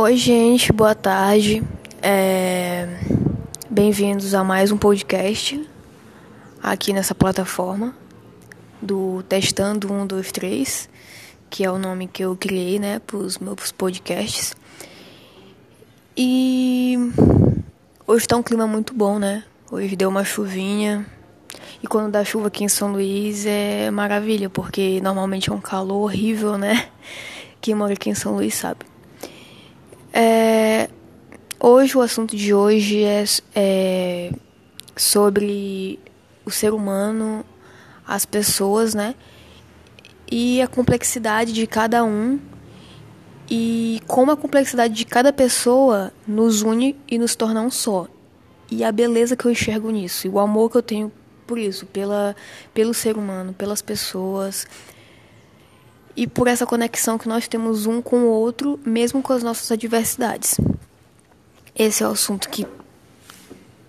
[0.00, 1.60] Oi, gente, boa tarde.
[2.00, 2.86] É...
[3.68, 5.68] Bem-vindos a mais um podcast
[6.62, 7.92] aqui nessa plataforma
[8.80, 10.88] do Testando 123,
[11.50, 14.54] que é o nome que eu criei, né, para os meus podcasts.
[16.16, 16.96] E
[18.06, 19.42] hoje está um clima muito bom, né?
[19.68, 21.04] Hoje deu uma chuvinha.
[21.82, 26.04] E quando dá chuva aqui em São Luís é maravilha, porque normalmente é um calor
[26.04, 26.88] horrível, né?
[27.60, 28.86] Quem mora aqui em São Luís sabe.
[30.12, 30.88] É,
[31.60, 34.32] hoje, o assunto de hoje é, é
[34.96, 35.98] sobre
[36.44, 37.44] o ser humano,
[38.06, 39.14] as pessoas, né?
[40.30, 42.38] E a complexidade de cada um
[43.50, 48.06] e como a complexidade de cada pessoa nos une e nos torna um só.
[48.70, 51.10] E a beleza que eu enxergo nisso, e o amor que eu tenho
[51.46, 52.36] por isso, pela,
[52.74, 54.66] pelo ser humano, pelas pessoas,
[56.18, 59.70] e por essa conexão que nós temos um com o outro, mesmo com as nossas
[59.70, 60.58] adversidades.
[61.76, 62.66] Esse é o assunto que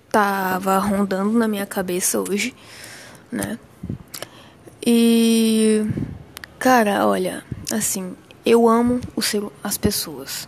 [0.06, 2.54] estava rondando na minha cabeça hoje,
[3.32, 3.58] né?
[4.86, 5.84] E
[6.60, 8.16] cara, olha, assim,
[8.46, 10.48] eu amo o ser, as pessoas.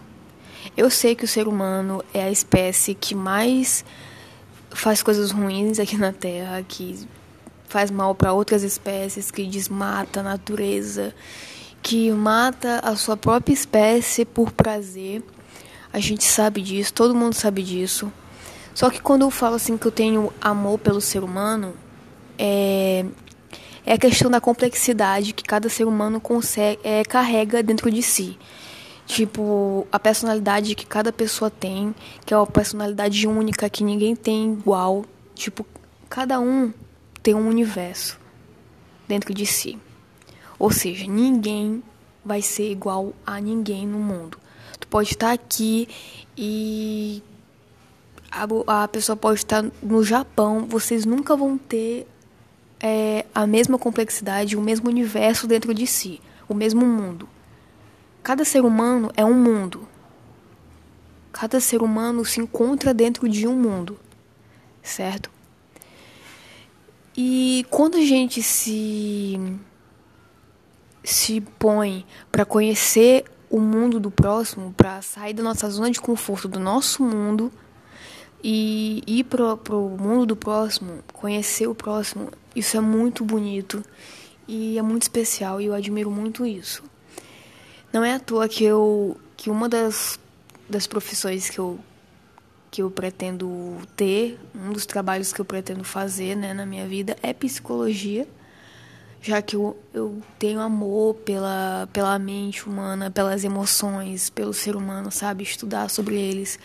[0.78, 3.84] Eu sei que o ser humano é a espécie que mais
[4.70, 7.08] faz coisas ruins aqui na Terra, que
[7.68, 11.12] faz mal para outras espécies, que desmata a natureza,
[11.82, 15.24] que mata a sua própria espécie por prazer.
[15.92, 18.12] A gente sabe disso, todo mundo sabe disso.
[18.74, 21.74] Só que quando eu falo assim que eu tenho amor pelo ser humano,
[22.38, 23.06] é,
[23.86, 28.38] é a questão da complexidade que cada ser humano consegue, é, carrega dentro de si.
[29.06, 31.94] Tipo, a personalidade que cada pessoa tem,
[32.26, 35.04] que é uma personalidade única que ninguém tem igual.
[35.36, 35.66] Tipo,
[36.10, 36.72] cada um
[37.22, 38.18] tem um universo
[39.08, 39.78] dentro de si.
[40.62, 41.82] Ou seja, ninguém
[42.24, 44.38] vai ser igual a ninguém no mundo.
[44.80, 45.88] Tu pode estar aqui
[46.38, 47.24] e
[48.30, 52.06] a, a pessoa pode estar no Japão, vocês nunca vão ter
[52.80, 57.28] é, a mesma complexidade, o mesmo universo dentro de si, o mesmo mundo.
[58.22, 59.88] Cada ser humano é um mundo.
[61.32, 64.00] Cada ser humano se encontra dentro de um mundo,
[64.84, 65.32] certo?
[67.18, 69.40] E quando a gente se
[71.04, 76.48] se põe para conhecer o mundo do próximo, para sair da nossa zona de conforto,
[76.48, 77.52] do nosso mundo
[78.44, 83.84] e ir para o mundo do próximo, conhecer o próximo, isso é muito bonito
[84.48, 86.84] e é muito especial e eu admiro muito isso.
[87.92, 90.20] Não é à toa que eu que uma das,
[90.70, 91.80] das profissões que eu
[92.70, 97.18] que eu pretendo ter, um dos trabalhos que eu pretendo fazer né, na minha vida
[97.22, 98.26] é psicologia
[99.22, 105.12] já que eu, eu tenho amor pela, pela mente humana, pelas emoções, pelo ser humano,
[105.12, 105.44] sabe?
[105.44, 106.58] Estudar sobre eles,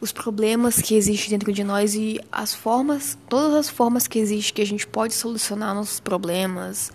[0.00, 4.54] os problemas que existem dentro de nós e as formas, todas as formas que existem
[4.54, 6.92] que a gente pode solucionar nossos problemas.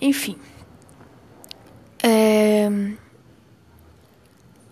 [0.00, 0.36] Enfim.
[2.02, 2.68] É,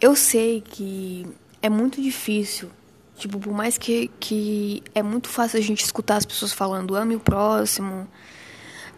[0.00, 1.26] eu sei que
[1.62, 2.70] é muito difícil
[3.19, 7.16] Tipo, por mais que, que é muito fácil a gente escutar as pessoas falando ame
[7.16, 8.06] o próximo,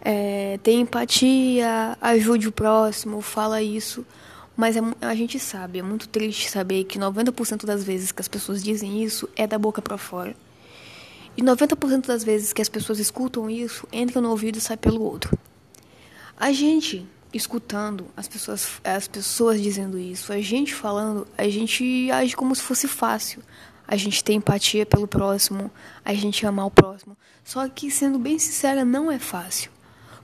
[0.03, 4.05] é, tem empatia, ajude o próximo, fala isso.
[4.57, 8.27] Mas é, a gente sabe, é muito triste saber que 90% das vezes que as
[8.27, 10.35] pessoas dizem isso é da boca para fora.
[11.37, 15.01] E 90% das vezes que as pessoas escutam isso, entra no ouvido e sai pelo
[15.01, 15.37] outro.
[16.35, 22.35] A gente escutando as pessoas, as pessoas dizendo isso, a gente falando, a gente age
[22.35, 23.41] como se fosse fácil.
[23.87, 25.69] A gente tem empatia pelo próximo,
[26.03, 27.17] a gente ama o próximo.
[27.43, 29.69] Só que, sendo bem sincera, não é fácil.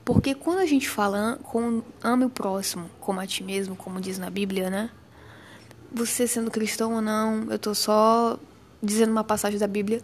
[0.07, 4.17] Porque quando a gente fala com ame o próximo como a ti mesmo, como diz
[4.17, 4.89] na Bíblia, né?
[5.91, 8.39] Você sendo cristão ou não, eu tô só
[8.81, 10.01] dizendo uma passagem da Bíblia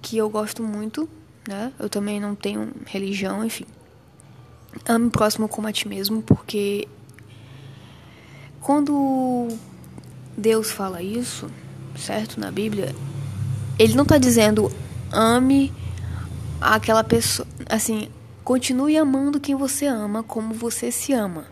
[0.00, 1.06] que eu gosto muito,
[1.46, 1.70] né?
[1.78, 3.66] Eu também não tenho religião, enfim.
[4.88, 6.88] Ame o próximo como a ti mesmo, porque
[8.58, 9.48] quando
[10.34, 11.46] Deus fala isso,
[11.94, 12.40] certo?
[12.40, 12.96] Na Bíblia,
[13.78, 14.72] ele não está dizendo
[15.12, 15.70] ame
[16.58, 18.08] aquela pessoa, assim,
[18.44, 21.46] Continue amando quem você ama como você se ama.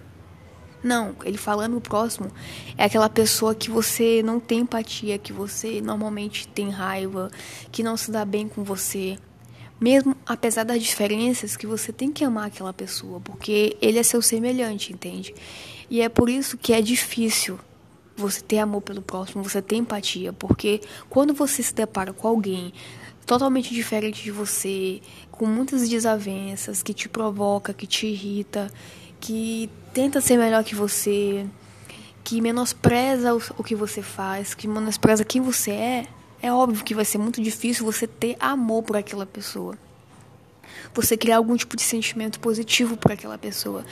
[0.82, 2.32] Não, ele falando o próximo
[2.76, 7.31] é aquela pessoa que você não tem empatia, que você normalmente tem raiva,
[7.70, 9.19] que não se dá bem com você.
[9.81, 14.20] Mesmo apesar das diferenças, que você tem que amar aquela pessoa, porque ele é seu
[14.20, 15.34] semelhante, entende?
[15.88, 17.58] E é por isso que é difícil
[18.20, 22.72] você ter amor pelo próximo, você ter empatia, porque quando você se depara com alguém
[23.26, 25.00] totalmente diferente de você,
[25.31, 28.70] com muitas desavenças, que te provoca, que te irrita,
[29.20, 31.46] que tenta ser melhor que você,
[32.25, 36.06] que menospreza o que você faz, que menospreza quem você é,
[36.43, 39.76] é óbvio que vai ser muito difícil você ter amor por aquela pessoa.
[40.94, 43.84] Você criar algum tipo de sentimento positivo por aquela pessoa.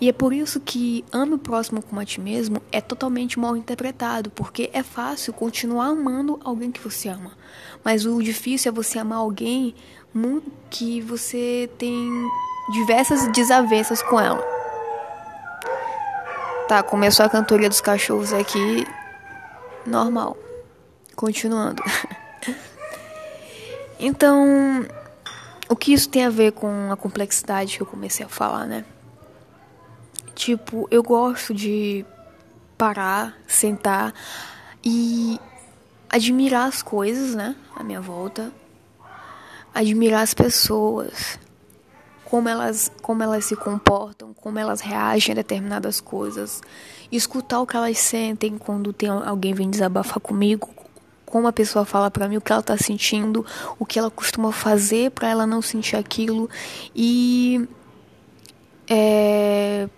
[0.00, 3.56] E é por isso que ame o próximo como a ti mesmo é totalmente mal
[3.56, 7.32] interpretado, porque é fácil continuar amando alguém que você ama.
[7.84, 9.74] Mas o difícil é você amar alguém
[10.70, 12.10] que você tem
[12.72, 14.42] diversas desavenças com ela.
[16.68, 18.86] Tá, começou a cantoria dos cachorros aqui.
[19.86, 20.36] Normal.
[21.14, 21.82] Continuando.
[24.00, 24.84] então,
[25.68, 28.84] o que isso tem a ver com a complexidade que eu comecei a falar, né?
[30.34, 32.04] Tipo, eu gosto de
[32.76, 34.12] parar, sentar
[34.84, 35.40] e
[36.08, 37.56] admirar as coisas, né?
[37.74, 38.52] À minha volta.
[39.74, 41.38] Admirar as pessoas
[42.26, 46.60] como elas, como elas se comportam, como elas reagem a determinadas coisas,
[47.10, 50.68] escutar o que elas sentem quando tem alguém vem desabafar comigo,
[51.26, 53.44] como a pessoa fala para mim o que ela tá sentindo,
[53.78, 56.48] o que ela costuma fazer para ela não sentir aquilo
[56.94, 57.68] e
[58.88, 59.88] é,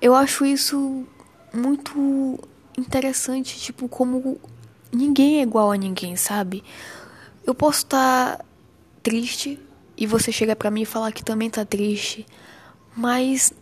[0.00, 1.04] eu acho isso
[1.52, 2.38] muito
[2.76, 4.38] interessante, tipo como
[4.92, 6.62] ninguém é igual a ninguém, sabe?
[7.44, 8.44] Eu posso estar tá
[9.02, 9.58] triste
[9.96, 12.26] e você chega para mim e falar que também tá triste,
[12.94, 13.52] mas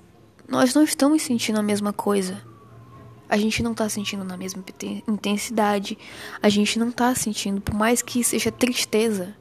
[0.48, 2.42] nós não estamos sentindo a mesma coisa.
[3.29, 4.62] A gente não tá sentindo na mesma
[5.09, 5.97] intensidade,
[6.43, 9.35] a gente não tá sentindo, por mais que seja tristeza,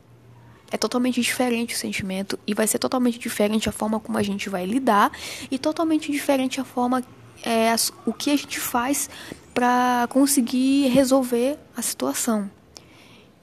[0.71, 4.49] é totalmente diferente o sentimento e vai ser totalmente diferente a forma como a gente
[4.49, 5.11] vai lidar
[5.51, 7.03] e totalmente diferente a forma
[7.43, 7.75] é,
[8.07, 9.07] o que a gente faz
[9.53, 12.49] para conseguir resolver a situação,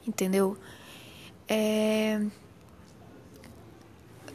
[0.05, 0.57] entendeu?
[1.47, 2.19] É,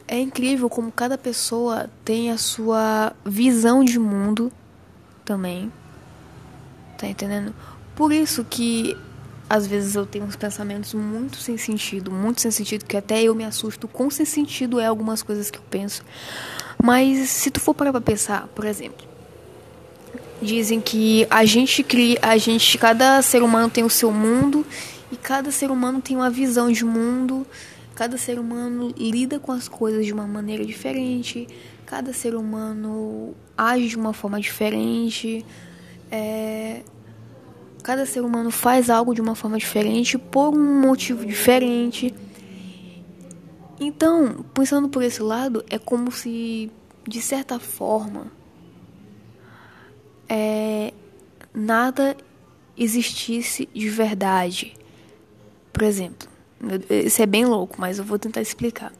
[0.07, 4.51] é incrível como cada pessoa tem a sua visão de mundo
[5.23, 5.71] também.
[6.97, 7.53] Tá entendendo?
[7.95, 8.97] Por isso que
[9.49, 13.33] às vezes eu tenho uns pensamentos muito sem sentido, muito sem sentido, que até eu
[13.33, 16.03] me assusto com sem sentido é algumas coisas que eu penso.
[16.81, 19.07] Mas se tu for parar pra pensar, por exemplo,
[20.41, 24.65] dizem que a gente cria, a gente, cada ser humano tem o seu mundo
[25.11, 27.47] e cada ser humano tem uma visão de mundo
[27.97, 31.47] Cada ser humano lida com as coisas de uma maneira diferente,
[31.83, 35.43] cada ser humano age de uma forma diferente,
[36.11, 36.83] é...
[37.83, 42.13] cada ser humano faz algo de uma forma diferente por um motivo diferente.
[43.79, 46.71] Então, pensando por esse lado, é como se,
[47.07, 48.31] de certa forma,
[50.27, 50.93] é,
[51.53, 52.17] nada
[52.75, 54.75] existisse de verdade.
[55.71, 56.27] Por exemplo,
[56.89, 58.91] isso é bem louco, mas eu vou tentar explicar.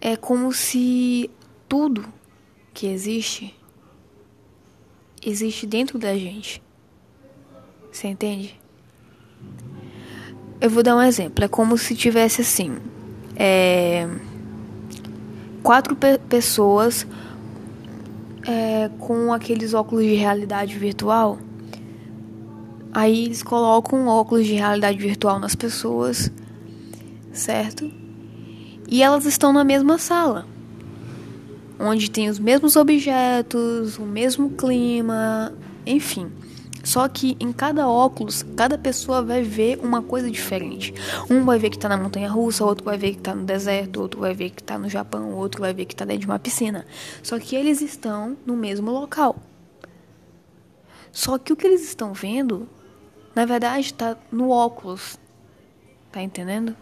[0.00, 1.30] É como se
[1.66, 2.04] tudo
[2.74, 3.54] que existe
[5.24, 6.62] existe dentro da gente.
[7.90, 8.60] Você entende?
[10.60, 11.44] Eu vou dar um exemplo.
[11.44, 12.76] É como se tivesse assim:
[13.36, 14.08] é,
[15.62, 17.06] quatro pe pessoas
[18.46, 21.38] é, com aqueles óculos de realidade virtual
[22.94, 26.30] Aí eles colocam óculos de realidade virtual nas pessoas,
[27.32, 27.90] certo?
[28.88, 30.46] E elas estão na mesma sala,
[31.78, 35.52] onde tem os mesmos objetos, o mesmo clima,
[35.86, 36.30] enfim.
[36.82, 40.92] Só que em cada óculos, cada pessoa vai ver uma coisa diferente.
[41.30, 44.00] Um vai ver que está na montanha russa, outro vai ver que está no deserto,
[44.00, 46.38] outro vai ver que está no Japão, outro vai ver que está dentro de uma
[46.38, 46.86] piscina.
[47.22, 49.36] Só que eles estão no mesmo local.
[51.10, 52.68] Só que o que eles estão vendo
[53.34, 55.18] na verdade, está no óculos.
[56.12, 56.76] Tá entendendo?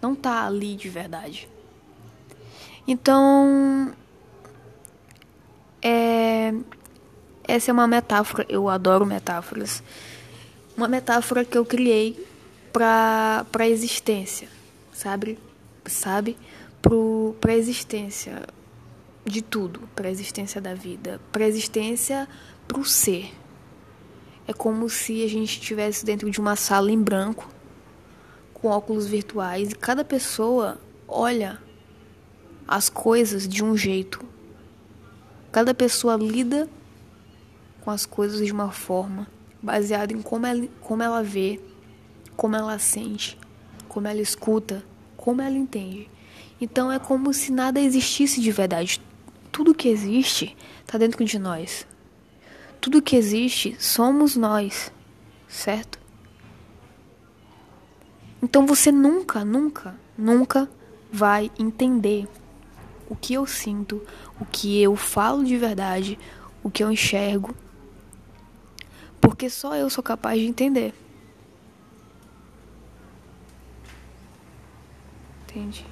[0.00, 1.48] Não tá ali de verdade.
[2.86, 3.92] Então,
[5.80, 6.52] é,
[7.46, 8.46] essa é uma metáfora.
[8.48, 9.82] Eu adoro metáforas.
[10.76, 12.26] Uma metáfora que eu criei
[12.72, 14.48] para para existência,
[14.92, 15.38] sabe?
[15.84, 16.36] Sabe?
[17.40, 18.42] Para existência
[19.24, 22.28] de tudo, para existência da vida, para existência
[22.66, 23.32] pro ser.
[24.46, 27.48] É como se a gente estivesse dentro de uma sala em branco,
[28.54, 31.60] com óculos virtuais, e cada pessoa olha
[32.72, 34.24] as coisas de um jeito.
[35.52, 36.66] Cada pessoa lida
[37.82, 39.26] com as coisas de uma forma
[39.62, 41.60] baseada em como ela, como ela vê,
[42.34, 43.38] como ela sente,
[43.88, 44.82] como ela escuta,
[45.18, 46.08] como ela entende.
[46.58, 49.02] Então é como se nada existisse de verdade.
[49.52, 51.86] Tudo que existe está dentro de nós.
[52.80, 54.90] Tudo que existe somos nós,
[55.46, 55.98] certo?
[58.42, 60.66] Então você nunca, nunca, nunca
[61.12, 62.26] vai entender
[63.12, 64.02] o que eu sinto,
[64.40, 66.18] o que eu falo de verdade,
[66.62, 67.54] o que eu enxergo,
[69.20, 70.94] porque só eu sou capaz de entender.
[75.42, 75.84] Entende?